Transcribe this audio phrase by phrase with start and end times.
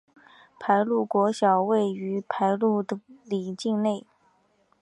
[0.59, 2.83] 排路国小位于排路
[3.23, 4.03] 里境内。